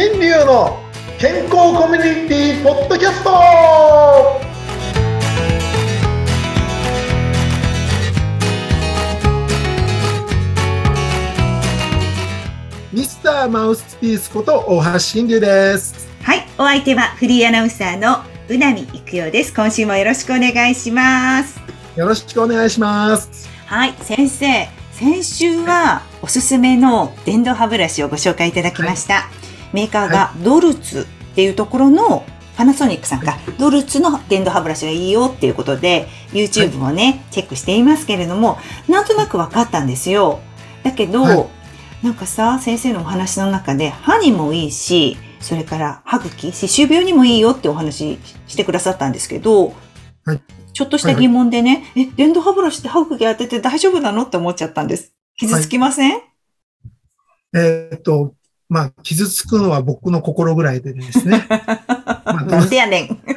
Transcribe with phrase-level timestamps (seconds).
[0.00, 0.78] 新流の
[1.18, 3.30] 健康コミュニティポッドキャスト
[12.92, 18.18] ミスターマウスピースこと大橋新流ですはい、お相手はフリーアナウンサーの
[18.48, 19.52] うなみいくよです。
[19.52, 21.60] 今週もよろしくお願いします。
[21.96, 29.28] よろしくお願いしますはい、先生、先週はおすすめの電動歯ブラシをご紹介いただきました。
[29.72, 32.24] メーカーがドルツっていうところの
[32.56, 38.58] パナソニックさんか、ドルツの電動歯ブラシがいいよっていうことで、YouTube もね、チェックしていますけれども、
[38.88, 40.40] なんとなく分かったんですよ。
[40.82, 41.46] だけど、はい。
[42.02, 49.72] なんかさ、先生のお話の中で、歯にもいいし、それから歯茎、歯周病にもいいよってお話ししてくださったんですけど、
[50.24, 50.42] はい。
[50.72, 55.12] ちょっとした疑問でね、え、電動歯ブラシって歯茎当てて大丈夫なのって思っちゃったんです。
[55.36, 56.20] 傷つきません、
[57.54, 58.34] えーっと
[58.68, 63.18] まあ傷つくのは僕の心ぐらいでですね まあなんでやねん。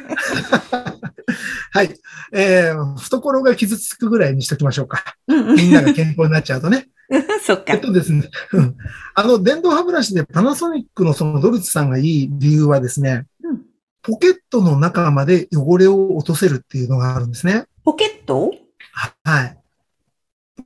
[1.74, 1.94] はい、
[2.32, 6.88] えー、懐が傷つくぐらいにしときましょうかみんなが健康になっちゃうとね
[7.42, 7.80] そっかえっ。
[7.80, 8.76] とですね、うん
[9.14, 13.62] あの、電動歯ブラシでパナソニックのそのドルツさんがいい理由はですね、うん
[14.04, 17.66] ポケットの中まで汚れを落とせるっていうのがあるんですね。
[17.84, 18.52] ポケット？
[19.22, 19.56] はい。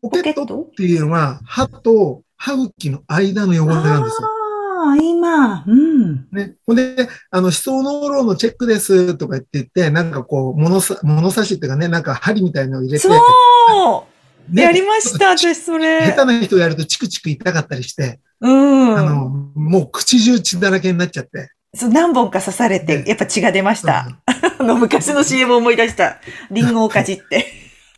[0.00, 0.62] ポケットポケット？
[0.62, 4.28] っていうのは歯と歯茎の間の汚れなんですよ。
[4.76, 6.28] ああ、今、うん。
[6.30, 6.54] ね。
[6.66, 14.06] ほんで、あの、歯槽膿漏のチェックですとか言って言って、なんかこう、物さ、物差しっていうかね、なんか針みたいのを入れて、そ
[14.50, 16.06] う、ねやりました、私それ。
[16.06, 18.98] 下手な人やるとチクチク痛かったりして、うん。
[18.98, 21.50] あの、もう口中血だらけになっちゃって。
[21.74, 24.06] そう何本か刺されて、ねやっぱ血が出ました。
[24.58, 26.20] あの、昔の CM を思い出した。
[26.50, 27.46] リンゴをかじって、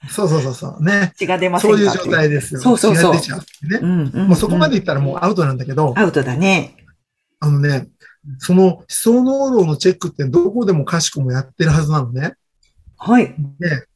[0.08, 0.84] そうそうそうそう。
[0.84, 1.12] ね。
[1.16, 2.60] 血が出ませんかそういう状態ですよ。
[2.60, 3.78] そうそうそう血が出ちゃうね。
[3.82, 4.28] うん、うん。
[4.28, 6.77] もうそこまでんいったらもうアウトなんだけど、アウトだね。
[7.40, 7.88] あのね、
[8.38, 12.34] その歯槽膿漏のチェックってどこでもかしこもやってるはずなのね。
[12.96, 13.34] はい。
[13.58, 13.86] で、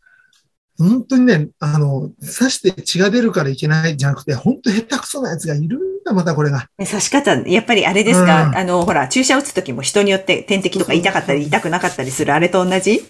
[0.78, 6.68] 本当にね、あの、刺して血が出るからいけないじゃなくて、本当下手くそなやつがいるんだ、またこれが。
[6.78, 13.00] ね刺し方、やっぱりあれですか、うんあの、ほら、注射打つときも人によって点滴とか痛かったり痛くなかったりするあれと同じ？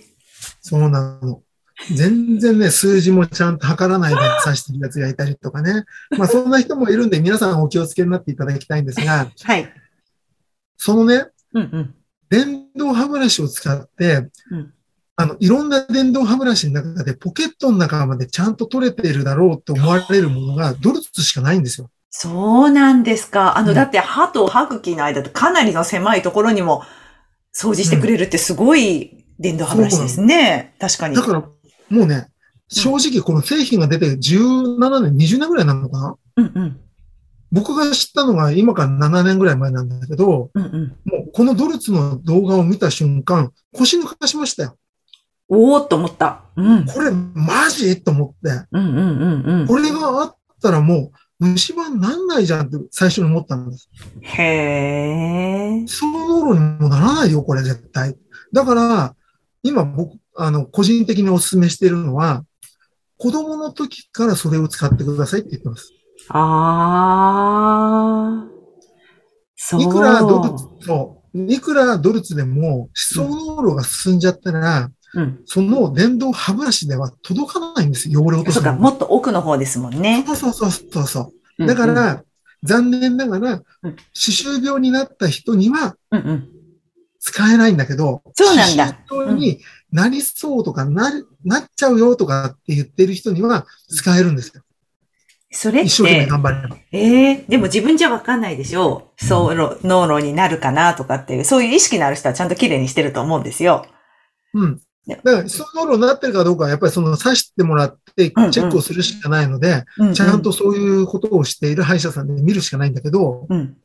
[0.60, 1.42] そうなの。
[1.94, 5.84] 全然ね、数字もちゃんと測らないで刺してるやつがいたりとかね。
[6.16, 9.72] まあそんな人もいるんで皆さんお気をつけになっていただきたいんですが、はい。
[10.76, 11.94] そのね、うんうん。
[12.28, 14.72] 電動歯ブラシを使って、うん
[15.16, 21.90] あの、いろんな電動歯ブラシの中でポケットの中までちゃんと取れているだろうと思われるものがドルツしかないんですよ。
[22.10, 23.56] そうなんですか。
[23.58, 26.82] あの、うんだって歯と歯茎の間ってかなりの狭いところにも
[27.54, 30.74] 掃除してくれるってすごい電動歯ブラシですね。
[30.78, 31.16] 確かに。
[31.16, 31.44] だから、
[31.92, 32.28] もうね、
[32.68, 36.16] 正直この製品が出て17年、20年ぐらいなのかな？
[36.36, 36.80] うんうん。
[37.50, 40.96] 僕が知ったのが今から7年ぐらい前なんだけど、うんうん。
[41.04, 44.78] もうこのドルツの動画を見た瞬間、腰抜かしましたよ。
[45.48, 46.44] おーっと思った。
[46.56, 46.86] うん。
[46.86, 48.02] これマジ？
[48.02, 49.66] と思って、うんうんうんうん。
[49.66, 53.90] これがあったらもう虫歯になんないじゃんって最初に思ったんです。
[54.22, 55.88] へー。
[55.88, 58.16] その道路にもならないよ、これ絶対。
[58.52, 59.14] だから、
[59.62, 62.44] 今僕、あの、個人的にお勧めしているのは、
[63.18, 65.92] 子供の時からそれを使ってくださいって言ってます。
[66.28, 68.52] あー。
[69.56, 69.82] そう。
[69.82, 75.42] いくらドルツ、そう、いくらドルツでも、歯槽膿漏が進んじゃったら、うん。
[75.44, 80.24] その電動歯ブラシでは届かないんですよ、汚れ落とそうか、もっと奥の方ですもんね。
[80.26, 81.66] そうそうそうそう。
[81.66, 82.24] だから、
[82.64, 86.48] 残念ながらうん、歯周病になった人にはうんうん。
[87.18, 89.60] 使えないんだけど、そうなんだ歯周病に
[89.92, 94.62] なりそうとかなる、なっちゃうよとかって言ってる人には使えるんですよ。
[95.50, 96.76] それっ一生懸命て、頑張れば。
[96.92, 99.24] ええでも自分じゃわかんないでしょう。
[99.24, 103.86] そう、脳炉になるかなとかっていう、そういう意識のある人はちゃんと綺麗にしてると思うんですよ。
[104.54, 104.80] うん。
[105.06, 113.76] ねだから、そのになってるかどうかは、やっぱりその刺してもらって、チうんうんェックをするしかないので、ううちゃんとそういうことをしている歯医者さんで見るしかないんだけど、うん。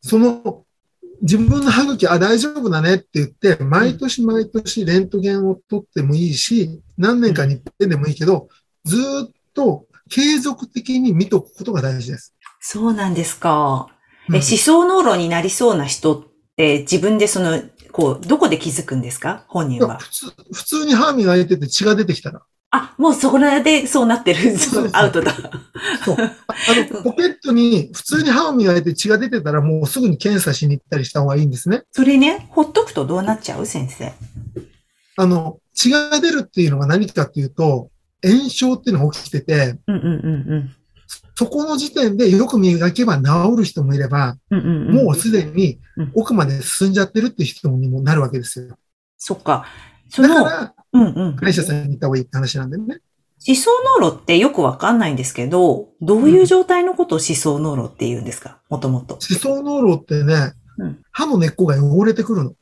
[0.00, 0.65] その、
[1.22, 8.48] 自分の歯茎、あ、大丈夫だねって言って、毎年毎年レントゲンを取ってもいいし、何年かに一遍でもいいけど、
[8.84, 12.34] ずーっと継続的に見とくことが大事です。
[12.60, 13.88] そうなんですか。
[14.28, 16.24] え、うん思想脳炉になりそうな人っ
[16.56, 19.44] て自分でその、こう、どこで気づくんですか？
[19.48, 19.98] 本人は。
[19.98, 24.58] 普通普通に歯磨いてて血が出てきたら、あ、もうそこらでそうなってる。
[24.58, 25.32] そうそう アウトだ。
[26.04, 26.16] そう。
[26.18, 31.82] ああの、 ポケットに普通に歯を磨いて血が出てたらもうすぐに検査しに行ったりした方がいいんですね。
[31.92, 33.66] それね、ほっとくとどうなっちゃう？
[33.66, 34.12] 先生。
[35.16, 37.90] あの、血が出るっていうのが何かっていうと、
[38.22, 40.76] 炎症っていうのが起きてて、うんうんうん
[41.38, 43.22] そこの時点でよく磨けば治
[43.58, 45.04] る人もいれば、うんうんうん。
[45.04, 45.78] もうすでに
[46.14, 48.78] 奥まで進んじゃってるっていう人にもなるわけですよ。
[49.18, 49.66] そっか。
[50.08, 51.36] その、だから、うんうん。
[51.36, 53.00] 歯医者さんに行った方がいいって話なんだよね。
[53.46, 53.70] 思想
[54.00, 58.60] 脳路ってよくわかんないんですけど、どういう状態のことを思想脳路って言うんですか？
[58.70, 59.14] もともと。
[59.14, 62.52] 思想脳路ってねうん、歯の根っこが汚れてくるの。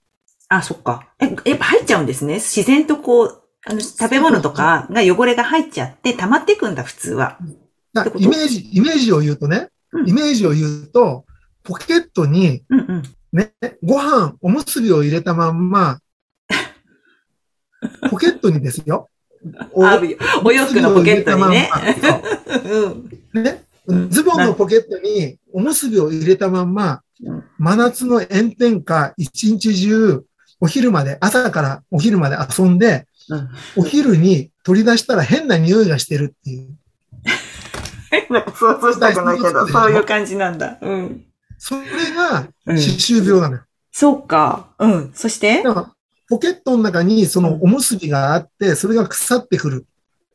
[0.48, 1.08] あ、そっか。
[1.19, 2.34] え、やっぱ入っちゃうんですね。
[2.34, 7.38] 自然とこう、あの、食べ物とかが汚れが入っちゃって溜まっていくんだ、普通は。
[8.16, 11.25] イメージ、イメージを言うとね、うんイメージを言うと、
[11.64, 13.02] ポケットにうんうん。
[13.32, 13.52] ね、
[13.82, 15.98] ご飯、おむすびを入れたまんま、
[18.10, 19.08] ポケットにですよ。
[19.72, 20.00] おあ
[20.44, 21.70] お洋服のポケットにね。
[23.34, 23.64] ね、
[24.08, 30.25] ズボンのポケットにおむすびを入れたまんまうん、真夏の炎天下、一日中、
[30.60, 36.76] お昼まで、朝からお昼まで遊んで、うんお昼に取り出したら変な匂いがしてるっていう。
[38.31, 40.76] なんか想像したくないけど、そういう感じなんだ。
[40.82, 41.25] うん。
[41.56, 43.62] それがうん歯周病なのよ。
[43.92, 44.75] そうか。
[44.78, 45.12] うん。
[45.14, 45.62] そして？
[46.29, 49.87] ポケットの中にそのおむすびがあって、それが腐ってくる。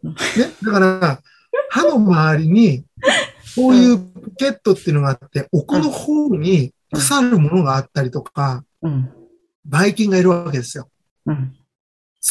[0.03, 0.18] うんね。
[0.63, 1.21] だから、
[1.69, 2.86] 歯の周りに、
[3.56, 9.09] こういうポケットっていうのがあって、奥の方に腐るものがあったりとか、うん。
[9.65, 10.89] ばい菌がいるわけですよ。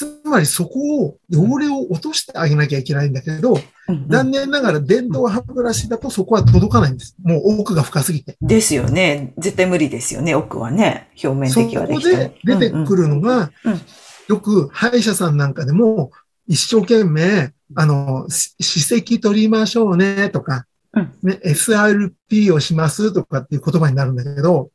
[0.02, 0.22] うん。
[0.22, 7.16] つまりそこを、汚れを落としてあげなきゃいけないんだけど、うん残念ながら電動歯ブラシだとそこは届かないんです。
[7.22, 8.36] もう奥が深すぎて。
[8.42, 9.32] ですよね。
[9.38, 10.34] 絶対無理ですよね。
[10.34, 11.08] 奥はね。
[11.24, 13.80] 表面そ的はでこきてもで出てくるのがうんうん、
[14.28, 16.10] よく歯医者さんなんかでも、
[16.46, 24.70] 一生懸命、あの、し歯石取りましょうねとか、うんね、SRP をしますとかっていう言葉になるんだけど、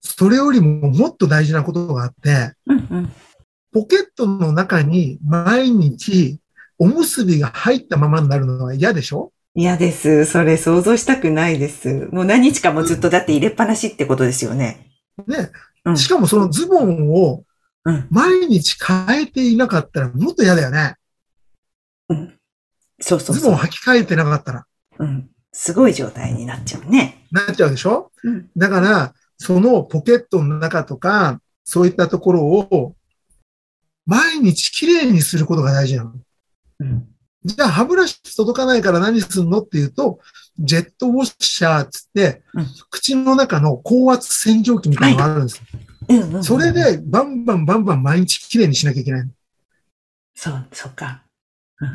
[0.00, 3.12] それよりももっと大事なことがあって、うんうん。
[3.76, 6.40] ポケットの中に毎日
[6.78, 9.34] おむすびが入ったままになるのは嫌でしょ？
[9.54, 10.24] 嫌です。
[10.24, 12.08] それ想像したくないです。
[12.10, 14.92] もう何日かもずっとだって入れっぱなしってことですよね。
[15.26, 15.50] ね。
[15.84, 17.44] うんしかもそのズボンを
[17.84, 18.06] うん。
[18.08, 20.94] 毎日変えていなかったらもっと嫌だよね。
[22.98, 23.36] そうそうそう。
[23.36, 24.64] ズボンを履き替えてなかったら。
[25.00, 25.28] うん。
[25.52, 27.26] すごい状態になっちゃうね。
[27.30, 28.10] なっちゃうでしょ？
[28.24, 28.48] うん。
[28.56, 32.95] だから、そのポケットの中とか、そういったところを、
[34.06, 36.12] 毎日きれいにすることが大事なの。
[36.80, 37.08] うん。
[37.44, 40.20] じゃあ、歯ブラシ届かないから何すんのっていうと、
[40.58, 45.62] ジェットウォッシャーっつって、うん口の中の高圧洗浄機みたいなのがあるんです。
[46.08, 46.44] うんうん。
[46.44, 46.72] それ。
[46.72, 49.28] で、バンバンバンバン毎日きれいにしなきゃいけない。
[50.34, 51.22] そう、そうか。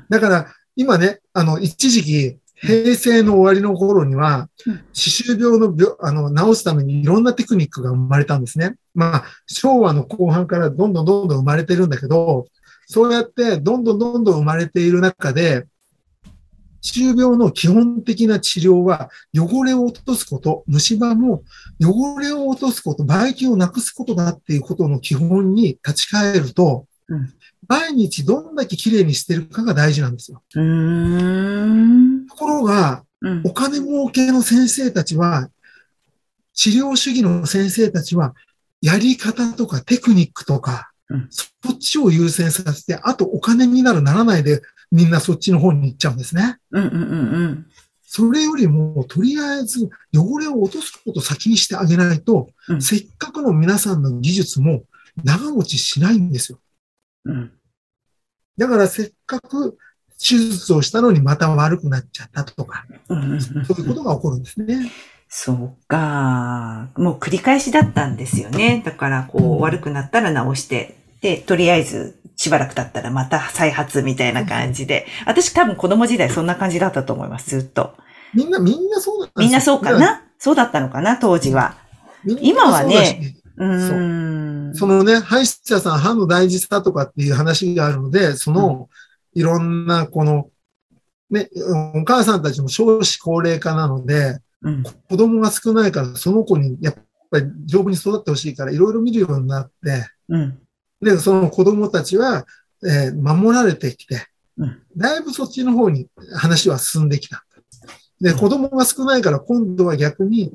[0.09, 8.75] だから、今ね、あの、一時期、平成の終わりの頃にはうん、歯周病の病、あの、治すためにいろんなテクニックが生まれたんですね。
[8.93, 12.47] まあ、昭和の後半からどんどんどんどん生まれてるんだけど、
[12.85, 15.65] そうやってどんどんどんどん生まれている中で、
[16.83, 21.43] 歯周病の基本的な治療は、汚れを落とすこと、虫歯も
[21.81, 27.33] 汚れを落とすこと、ばい菌をなくすことだっていうことの基本に立ち返ると、うん
[27.67, 30.41] 毎日どんだけ綺麗にしてるかが大事なんですよ。
[30.55, 32.10] うーん。
[32.41, 35.47] ところが、うんお金儲けの先生たちは、
[36.53, 38.33] 治療主義の先生たちは、
[38.81, 44.61] やり方とかテクニックとか、うんそっちを優先させて、あとお金になるならないで、
[44.91, 46.57] みんなそっちの方に行っちゃうんですね。
[46.71, 47.67] うんうんうんうん。
[48.01, 54.83] それよりも、とりあえず汚れを落とすことを先にしてあげないと、うんせっかくの皆さんの技術も
[55.23, 56.59] 長持ちしないんですよ。
[57.25, 57.51] うん。
[58.57, 59.77] だからせっかく
[60.21, 64.92] 手術をしたのにまた悪くなっちゃったとか、うんうんうんそういうことが起こるんですね。
[65.28, 66.90] そうか。
[66.97, 68.83] もう繰り返しだったんですよね。
[68.85, 75.07] だから、こう、悪くなったら直して、で、とりあえず、しばらく経ったらまた再発みたいな感じで。
[75.25, 77.95] 私多分子供時代そんな感じだったと思います、ずっと。
[78.33, 80.23] みんな、みんなそうなんですよみんなそうかな？
[80.37, 81.18] そうだったのかな？
[81.18, 81.78] 当時は。
[82.25, 84.71] 今はねそうん。
[84.73, 88.90] そのね、歯医者さん、歯の大事さとかっていう話があるので、その、
[89.33, 90.50] いろんな、この、
[91.30, 91.50] ね、
[91.94, 94.83] お母さんたちも少子高齢化なので、うん。
[94.83, 96.95] 子供が少ないから、その子にやっ
[97.30, 100.59] ぱり丈夫に育ってほしいから、いろいろ見るようになって、うん。
[101.02, 102.45] で、その子供たちは、
[102.83, 104.26] えー守られてきて
[104.57, 107.45] うん、だいぶそっちの方に話は進んできた。
[108.19, 110.52] で、子供が少ないから、今度は逆に、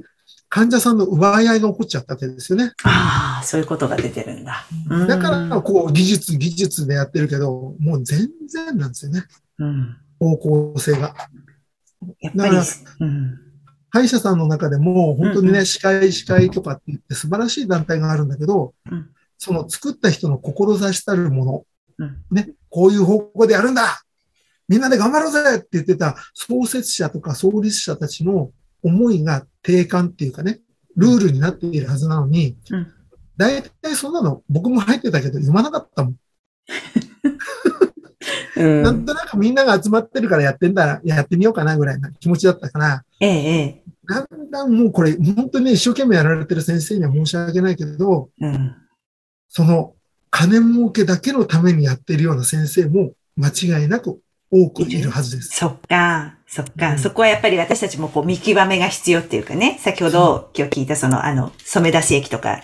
[0.57, 2.73] 患者さんの奪い合いが起こっちゃったわけですよね。
[2.83, 4.65] ああ、そういうことが出てるんだ。
[4.89, 9.25] うんだから、こう、技術、技術でやってるけど、もう全然なんですよね。
[9.59, 9.97] うん。
[10.19, 10.39] 方
[10.73, 11.15] 向性が。
[12.21, 13.39] やっぱりうん。
[13.91, 21.65] 歯医者さんの中でも、本当にね、うんうん歯科医とかって言って素晴らしい団体があるんだけど、うんその作った人の志たるもの、
[21.99, 24.03] うんね、こういう方向でやるんだ
[24.67, 28.51] みんなで頑張ろうぜって言ってた創設者とか創立者たちの
[28.87, 30.61] 思いが定感っていうかね、
[30.97, 32.93] ルールになっているはずなのに、うん
[33.39, 36.17] 大体そんなの僕も入ってたけど読まなかったもん。
[38.57, 43.83] うんなんとなくみんなが集まってるからやってんだら、やってみようかなぐらいな気持ちだったから、ええ、ええ。
[44.09, 48.75] だんだんもうこれ、本当にね、一生懸命やられてる先生には申し訳ないけど、うん。
[49.49, 49.95] その、
[50.31, 54.19] 金儲けだけのためにやってるような先生も間違いなく
[54.65, 55.51] 多くいるはずです。
[55.57, 62.61] そっか、そっか、うんそこはやっぱり私たちもこう見極めが必要っていうかね、先ほど今日聞いたその、あの、染め出し液とか、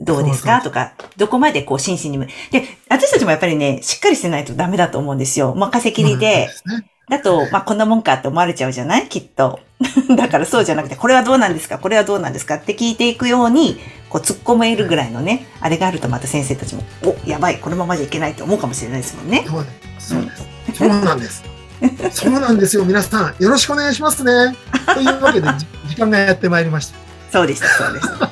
[0.00, 0.58] どうですか？
[0.60, 2.26] そとか、どこまでこう真摯にむ。
[2.50, 5.54] で、私たちもやっぱりね、しっかりしてないとダメだと思うんですよ。
[5.54, 9.08] 任せきりで、まあねだと、まあ、こんなもんかって思われちゃうじゃない？
[9.08, 9.58] きっと。
[10.16, 11.78] だからそうじゃなくて、これはどうなんですか？
[11.78, 12.54] これはどうなんですか？
[12.54, 19.44] って聞いていくように、こう突っ込めるぐらいのね、あれがあるとまた先生たちも、お、やばい、このままじゃいけないと思うかもしれないですもんね。
[19.46, 19.70] そうで
[20.00, 20.08] す。
[20.10, 20.51] そうです。
[20.74, 21.44] そうなんです。
[22.10, 22.84] そうなんですよ。
[22.84, 24.56] 皆さん、よろしくお願いしますね。
[24.94, 26.98] というわけで、じ 時間がやってまいりました。
[27.32, 28.30] そうでした、そうでした。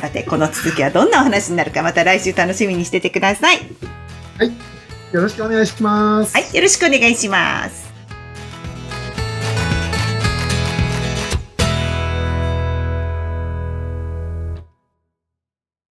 [0.00, 3.66] さて、この続きはどんなお話になるか、また来週楽しみにしててください。
[5.12, 6.34] よろしくお願いします。
[6.34, 7.83] はい、よろしくお願いします。